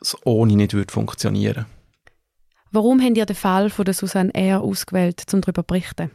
es 0.00 0.16
ohne 0.24 0.54
nicht 0.54 0.74
würde 0.74 0.92
funktionieren 0.92 1.66
Warum 2.70 3.00
habt 3.00 3.16
ihr 3.16 3.24
den 3.24 3.34
Fall 3.34 3.70
von 3.70 3.86
der 3.86 3.94
Susanne 3.94 4.34
R. 4.34 4.60
ausgewählt, 4.60 5.24
um 5.32 5.40
darüber 5.40 5.62
zu 5.62 5.68
berichten? 5.68 6.10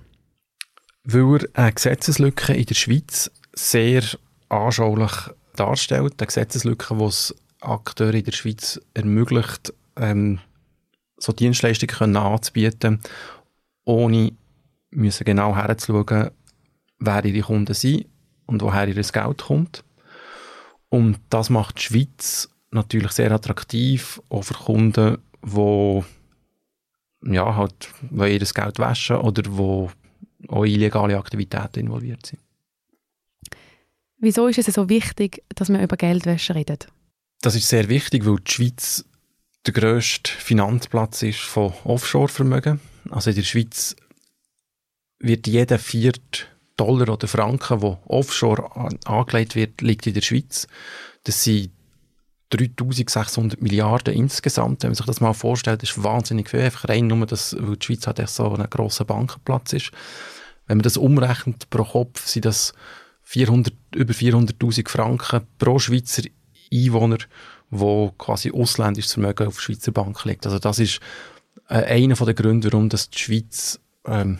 Weil 1.04 1.42
er 1.54 1.64
eine 1.64 1.74
Gesetzeslücke 1.74 2.54
in 2.54 2.66
der 2.66 2.76
Schweiz 2.76 3.32
sehr 3.54 4.04
anschaulich 4.50 5.12
darstellt. 5.56 6.14
Eine 6.18 6.28
Gesetzeslücke, 6.28 6.96
die 6.96 7.04
es 7.04 7.36
Akteuren 7.60 8.16
in 8.16 8.26
der 8.26 8.32
Schweiz 8.32 8.80
ermöglicht, 8.94 9.74
ähm, 9.96 10.40
so 11.18 11.32
Dienstleistungen 11.32 12.18
anzubieten, 12.18 13.02
ohne 13.86 14.34
müssen 14.92 15.24
genau 15.24 15.56
herzuschauen, 15.56 16.32
wer 17.00 17.26
ihre 17.26 17.46
Kunden 17.46 17.74
sind 17.74 18.06
und 18.46 18.62
woher 18.62 18.88
ihr 18.88 18.96
Geld 18.96 19.44
kommt. 19.44 19.84
Und 20.90 21.20
das 21.30 21.50
macht 21.50 21.78
die 21.78 21.84
Schweiz 21.84 22.50
natürlich 22.72 23.12
sehr 23.12 23.32
attraktiv, 23.32 24.22
auch 24.30 24.44
für 24.44 24.54
Kunden, 24.54 25.18
die 25.42 26.04
ja, 27.26 27.56
halt, 27.56 27.90
ihr 28.12 28.40
Geld 28.40 28.80
waschen 28.80 29.18
oder 29.18 29.42
die 29.42 29.50
auch 30.48 30.66
illegale 30.66 31.18
Aktivitäten 31.18 31.80
involviert 31.80 32.26
sind. 32.26 32.42
Wieso 34.18 34.48
ist 34.48 34.58
es 34.58 34.74
so 34.74 34.88
wichtig, 34.88 35.44
dass 35.56 35.70
man 35.70 35.84
über 35.84 35.98
Geldwäsche 35.98 36.56
redet? 36.56 36.88
Das 37.42 37.56
ist 37.56 37.68
sehr 37.68 37.90
wichtig, 37.90 38.26
weil 38.26 38.38
die 38.38 38.52
Schweiz 38.52 39.06
der 39.66 39.74
grösste 39.74 40.32
Finanzplatz 40.32 41.24
ist 41.24 41.40
von 41.40 41.74
Offshore-Vermögen. 41.84 42.80
Also 43.10 43.32
in 43.32 43.36
der 43.36 43.44
Schweiz 43.44 43.96
wird 45.20 45.48
jeder 45.48 45.80
vierte 45.80 46.46
Dollar 46.78 47.10
oder 47.10 47.28
Franken, 47.28 47.80
der 47.80 48.00
offshore 48.10 48.98
angelegt 49.06 49.56
wird, 49.56 49.82
liegt 49.82 50.08
in 50.08 50.14
der 50.14 50.22
Schweiz. 50.22 50.68
Das 51.24 51.44
sind 51.44 51.72
3600 52.58 53.62
Milliarden 53.62 54.14
insgesamt. 54.14 54.84
Wenn 54.84 54.90
man 54.90 54.96
sich 54.96 55.06
das 55.06 55.22
mal 55.22 55.34
vorstellt, 55.34 55.84
ist 55.84 56.04
wahnsinnig 56.04 56.50
viel. 56.50 56.62
Einfach 56.62 56.90
rein 56.90 57.08
nur, 57.08 57.26
dass, 57.26 57.56
weil 57.60 57.78
die 57.78 57.86
Schweiz 57.86 58.08
halt 58.08 58.28
so 58.30 58.54
ein 58.54 58.70
grosser 58.70 59.06
Bankenplatz 59.06 59.74
ist. 59.74 59.92
Wenn 60.68 60.78
man 60.78 60.84
das 60.84 60.98
umrechnet 60.98 61.70
pro 61.70 61.84
Kopf, 61.84 62.26
sind 62.28 62.46
das 62.46 62.74
400, 63.24 63.74
über 63.96 64.14
400.000 64.14 64.90
Franken 64.90 65.42
pro 65.58 65.80
Schweizer 65.80 66.24
Einwohner, 66.72 67.18
wo 67.70 68.12
quasi 68.18 68.52
ausländisches 68.52 69.14
Vermögen 69.14 69.48
auf 69.48 69.60
Schweizer 69.60 69.92
Bank 69.92 70.24
liegt. 70.26 70.46
Also 70.46 70.60
das 70.60 70.80
ist 70.80 71.00
äh, 71.70 71.84
einer 71.84 72.16
der 72.16 72.34
Gründe, 72.34 72.72
warum 72.72 72.90
das 72.90 73.10
die 73.10 73.20
Schweiz 73.20 73.80
ähm, 74.06 74.40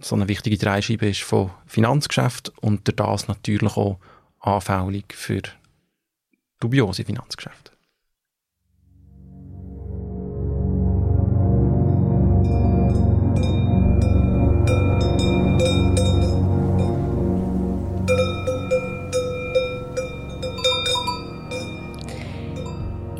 so 0.00 0.14
eine 0.14 0.28
wichtige 0.28 0.56
Dreischeibe 0.56 1.08
ist 1.08 1.22
von 1.22 1.50
Finanzgeschäft 1.66 2.52
und 2.60 2.98
das 2.98 3.28
natürlich 3.28 3.76
auch 3.76 3.98
anfällig 4.40 5.12
für 5.12 5.42
dubiose 6.60 7.04
Finanzgeschäfte. 7.04 7.72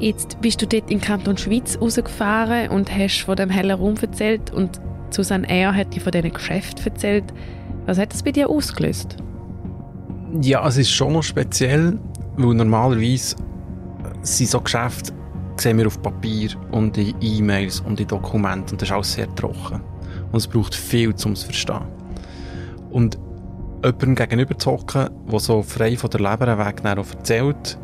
Jetzt 0.01 0.41
bist 0.41 0.63
du 0.63 0.67
dort 0.67 0.91
in 0.91 1.01
Kanton 1.01 1.37
Schweiz 1.37 1.77
rausgefahren 1.81 2.71
und 2.71 2.91
hast 2.95 3.23
von 3.23 3.35
dem 3.35 3.51
hellen 3.51 3.77
Raum 3.77 3.97
erzählt 4.01 4.53
und 4.53 4.81
Susanne 5.11 5.49
Ehr 5.49 5.75
hat 5.75 5.95
dir 5.95 6.01
von 6.01 6.13
diesen 6.13 6.33
Geschäften 6.33 6.87
erzählt. 6.87 7.25
Was 7.87 7.99
hat 7.99 8.13
das 8.13 8.23
bei 8.23 8.31
dir 8.31 8.49
ausgelöst? 8.49 9.17
Ja, 10.41 10.67
es 10.69 10.77
ist 10.77 10.91
schon 10.91 11.15
noch 11.15 11.23
speziell, 11.23 11.99
weil 12.39 12.55
normalerweise 12.55 13.37
sind 14.23 14.51
so 14.51 14.61
Geschäfte, 14.61 15.13
sehen 15.57 15.79
wir 15.79 15.87
auf 15.87 16.01
Papier 16.01 16.51
und 16.71 16.97
in 16.97 17.15
E-Mails 17.21 17.81
und 17.81 18.01
in 18.01 18.07
Dokumenten 18.07 18.73
und 18.73 18.83
das 18.83 18.89
ist 18.89 18.95
alles 18.95 19.13
sehr 19.13 19.35
trocken. 19.35 19.81
Und 20.31 20.39
es 20.39 20.47
braucht 20.47 20.75
viel, 20.75 21.09
um 21.25 21.33
es 21.33 21.41
zu 21.41 21.47
verstehen. 21.47 21.87
Und 22.91 23.19
jemandem 23.83 24.15
gegenüber 24.15 24.59
zu 24.59 24.73
hocken, 24.73 25.11
der 25.31 25.41
so 25.41 25.63
frei 25.63 25.97
von 25.97 26.11
der 26.11 26.21
Leber 26.21 26.59
weg 26.59 26.83
erzählt, 26.85 27.79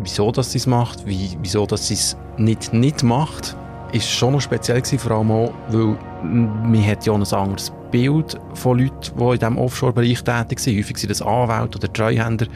wieso 0.00 0.32
das 0.32 0.52
sie 0.52 0.58
es 0.58 0.66
macht, 0.66 1.06
wie, 1.06 1.36
wieso 1.40 1.66
dass 1.66 1.88
sie 1.88 1.94
es 1.94 2.16
nicht 2.38 2.72
nicht 2.72 3.02
macht, 3.02 3.56
ist 3.92 4.08
schon 4.08 4.32
noch 4.32 4.40
speziell 4.40 4.80
gewesen, 4.80 4.98
vor 4.98 5.12
allem 5.12 5.30
auch, 5.30 5.52
weil 5.68 5.98
man 6.22 6.86
hat 6.86 7.04
ja 7.04 7.12
ein 7.12 7.22
anderes 7.22 7.72
Bild 7.90 8.38
von 8.54 8.78
Leuten, 8.78 9.18
die 9.18 9.24
in 9.24 9.38
diesem 9.38 9.58
Offshore-Bereich 9.58 10.24
tätig 10.24 10.60
sind. 10.60 10.78
Häufig 10.78 10.96
sind 10.96 11.10
das 11.10 11.20
Anwälte 11.20 11.78
oder 11.78 11.92
Treuhänder. 11.92 12.46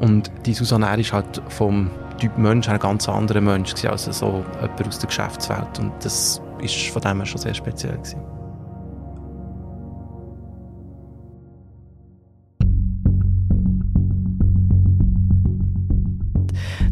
Und 0.00 0.30
die 0.44 0.54
Susanne 0.54 1.00
ist 1.00 1.12
halt 1.12 1.42
vom 1.48 1.90
Typ 2.18 2.36
Mensch 2.38 2.68
ein 2.68 2.78
ganz 2.78 3.08
anderer 3.08 3.40
Mensch 3.40 3.72
als 3.84 4.04
so 4.04 4.44
jemand 4.60 4.88
aus 4.88 4.98
der 4.98 5.08
Geschäftswelt. 5.08 5.78
Und 5.78 5.92
das 6.02 6.40
ist 6.60 6.86
von 6.88 7.02
dem 7.02 7.18
her 7.18 7.26
schon 7.26 7.40
sehr 7.40 7.54
speziell 7.54 7.96
gewesen. 7.96 8.20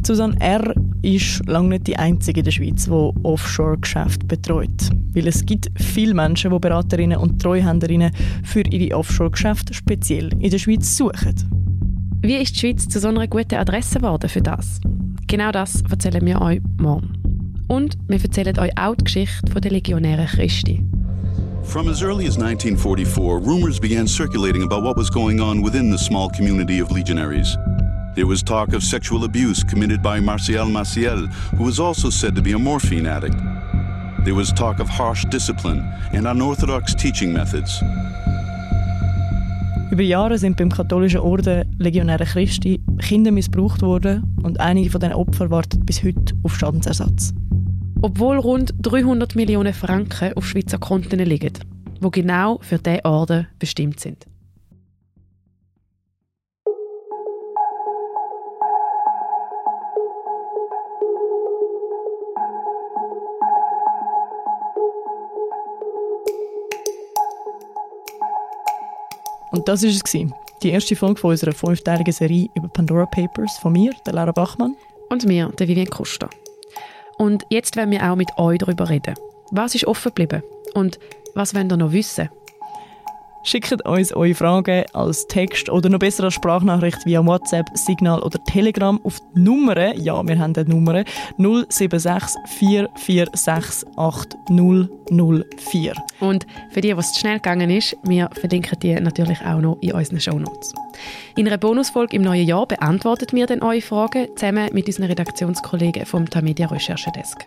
Susanne 0.05 0.37
R. 0.41 0.75
ist 1.03 1.47
lange 1.47 1.71
nicht 1.71 1.87
die 1.87 1.97
einzige 1.97 2.41
in 2.41 2.45
der 2.45 2.51
Schweiz, 2.51 2.87
die 2.87 2.91
Offshore-Geschäfte 2.91 4.27
betreut. 4.27 4.91
Weil 5.15 5.29
es 5.29 5.47
gibt 5.47 5.71
viele 5.81 6.13
Menschen, 6.13 6.51
die 6.51 6.59
Beraterinnen 6.59 7.19
und 7.19 7.41
Treuhänderinnen 7.41 8.11
für 8.43 8.63
ihre 8.63 8.97
Offshore-Geschäfte 8.97 9.73
speziell 9.73 10.31
in 10.41 10.51
der 10.51 10.59
Schweiz 10.59 10.97
suchen. 10.97 11.52
Wie 12.25 12.37
ist 12.37 12.55
die 12.55 12.61
Schweiz 12.61 12.89
zu 12.89 13.01
so 13.01 13.09
einer 13.09 13.27
guten 13.27 13.57
Adresse 13.57 13.99
geworden 13.99 14.29
für 14.29 14.41
das? 14.41 14.81
Genau 15.27 15.51
das 15.51 15.83
erzählen 15.91 16.25
wir 16.25 16.41
euch 16.41 16.61
morgen. 16.79 17.15
Und 17.67 17.99
wir 18.07 18.23
erzählen 18.23 18.57
euch 18.61 18.71
auch 18.79 18.95
die 18.95 19.03
Geschichte 19.03 19.61
der 19.61 19.73
Legionären 19.73 20.29
Christi. 20.29 20.85
From 21.65 21.89
as 21.89 22.01
early 22.01 22.29
as 22.29 22.37
1944, 22.37 23.41
rumors 23.41 23.81
began 23.81 24.07
circulating 24.07 24.63
about 24.63 24.85
what 24.85 24.97
was 24.97 25.11
going 25.11 25.41
on 25.41 25.65
within 25.65 25.91
the 25.91 25.99
small 25.99 26.31
community 26.31 26.81
of 26.81 26.93
legionaries. 26.93 27.57
There 28.15 28.29
was 28.29 28.41
talk 28.41 28.73
of 28.73 28.85
sexual 28.85 29.25
abuse 29.25 29.65
committed 29.65 30.01
by 30.01 30.21
Martial 30.21 30.67
Maciel, 30.67 31.27
who 31.59 31.65
was 31.65 31.81
also 31.81 32.09
said 32.09 32.37
to 32.37 32.43
be 32.43 32.53
a 32.53 32.59
morphine 32.59 33.07
addict. 33.07 33.37
There 34.25 34.37
was 34.37 34.53
talk 34.53 34.79
of 34.79 34.89
harsh 34.89 35.25
discipline 35.25 35.83
and 36.13 36.29
unorthodox 36.29 36.95
teaching 36.95 37.33
methods. 37.33 37.83
Über 39.93 40.03
Jahre 40.05 40.39
sind 40.39 40.57
beim 40.57 40.71
katholischen 40.71 41.21
Orden 41.21 41.71
Legionäre 41.79 42.25
Christi 42.25 42.81
Kinder 42.99 43.31
missbraucht 43.31 43.83
worden 43.83 44.23
und 44.43 44.59
einige 44.59 44.89
von 44.89 45.03
diesen 45.03 45.13
Opfern 45.13 45.51
warten 45.51 45.85
bis 45.85 46.03
heute 46.03 46.35
auf 46.45 46.57
Schadensersatz. 46.57 47.35
Obwohl 48.01 48.39
rund 48.39 48.73
300 48.81 49.35
Millionen 49.35 49.75
Franken 49.75 50.33
auf 50.33 50.47
Schweizer 50.47 50.79
Konten 50.79 51.19
liegen, 51.19 51.53
wo 52.01 52.09
genau 52.09 52.59
für 52.63 52.79
diese 52.79 53.05
Orden 53.05 53.47
bestimmt 53.59 54.01
sind. 54.01 54.27
Und 69.53 69.69
das 69.69 69.83
war 69.83 69.91
es. 69.91 70.03
Die 70.63 70.71
erste 70.71 70.97
Folge 70.97 71.21
von 71.21 71.31
unserer 71.31 71.53
fünfteiligen 71.53 72.13
Serie 72.13 72.49
über 72.55 72.69
Pandora 72.69 73.07
Papers 73.07 73.59
von 73.59 73.73
mir, 73.73 73.93
der 74.07 74.15
Lara 74.15 74.33
Bachmann. 74.33 74.77
Und 75.11 75.27
mir, 75.27 75.49
der 75.59 75.69
Vivian 75.69 75.89
Costa. 75.89 76.29
Und 77.19 77.45
jetzt 77.51 77.77
wollen 77.77 77.91
wir 77.91 78.11
auch 78.11 78.17
mit 78.17 78.31
euch 78.39 78.59
darüber 78.59 78.89
reden. 78.89 79.15
Was 79.51 79.75
ist 79.75 79.87
offen 79.87 80.09
geblieben? 80.15 80.43
Und 80.75 80.99
was 81.35 81.55
wollt 81.55 81.71
ihr 81.71 81.77
noch 81.77 81.93
wissen? 81.93 82.31
Schickt 83.45 83.85
uns 83.85 84.13
eure 84.13 84.35
Fragen 84.35 84.85
als 84.93 85.27
Text 85.27 85.69
oder 85.69 85.89
noch 85.89 85.99
besser 85.99 86.25
als 86.25 86.35
Sprachnachricht 86.35 87.05
via 87.05 87.27
WhatsApp, 87.27 87.67
Signal 87.75 88.23
oder 88.23 88.43
Telegram 88.45 89.01
auf 89.03 89.19
die 89.35 89.41
Nummer, 89.41 89.97
ja, 89.97 90.25
wir 90.27 90.39
haben 90.39 90.55
die 90.55 90.65
Nummer, 90.65 91.03
076 91.39 92.41
446 92.59 93.89
8004. 93.97 95.95
Und 96.21 96.47
für 96.71 96.81
die, 96.81 96.97
was 96.97 97.13
zu 97.15 97.21
schnell 97.21 97.37
gegangen 97.37 97.71
ist, 97.71 97.97
wir 98.05 98.31
verlinken 98.33 98.79
die 98.79 98.95
natürlich 98.95 99.41
auch 99.45 99.61
noch 99.61 99.79
in 99.81 99.93
unseren 99.93 100.21
Shownotes. 100.21 100.73
In 101.37 101.49
einer 101.49 101.59
Bonusfolge 101.59 102.15
im 102.17 102.23
neuen 102.23 102.47
Jahr 102.47 102.67
beantworten 102.67 103.37
wir 103.37 103.47
dann 103.47 103.63
eure 103.63 103.81
Fragen 103.81 104.29
zusammen 104.37 104.69
mit 104.73 104.87
unseren 104.87 105.07
Redaktionskollegen 105.07 106.07
vom 106.07 106.31
Tamedia 106.31 106.69
Recherchedesk. 106.69 107.45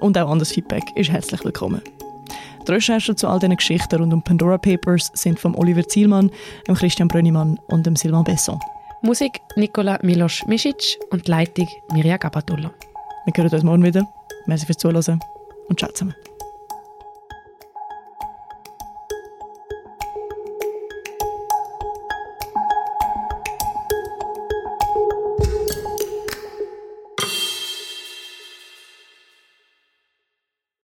Und 0.00 0.16
auch 0.16 0.30
anderes 0.30 0.52
Feedback 0.52 0.84
ist 0.94 1.10
herzlich 1.10 1.44
willkommen. 1.44 1.82
Die 2.66 2.72
Recherchen 2.72 3.16
zu 3.16 3.28
all 3.28 3.38
diesen 3.38 3.56
Geschichten 3.56 3.96
rund 3.96 4.12
um 4.12 4.22
Pandora 4.22 4.58
Papers 4.58 5.10
sind 5.14 5.38
von 5.38 5.54
Oliver 5.54 5.86
Zielmann, 5.86 6.30
Christian 6.66 7.06
Brönnimann 7.06 7.60
und 7.68 7.86
Sylvain 7.96 8.24
Besson. 8.24 8.58
Musik 9.02 9.40
Nikola 9.54 9.98
Milos 10.02 10.44
Misic 10.46 10.98
und 11.10 11.28
Leitung 11.28 11.68
Mirja 11.92 12.16
Gabatulla. 12.16 12.72
Wir 13.24 13.44
hören 13.44 13.52
uns 13.52 13.62
morgen 13.62 13.84
wieder. 13.84 14.04
Merci 14.46 14.66
fürs 14.66 14.78
Zuhören 14.78 15.20
und 15.68 15.78
ciao 15.78 15.92
zusammen. 15.92 16.14